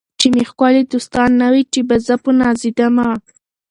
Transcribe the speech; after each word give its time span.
چي 0.19 0.27
مي 0.35 0.43
ښکلي 0.49 0.83
دوستان 0.93 1.29
نه 1.41 1.47
وي 1.53 1.63
چي 1.73 1.81
به 1.87 1.95
زه 2.05 2.15
په 2.23 2.31
نازېدمه 2.39 3.07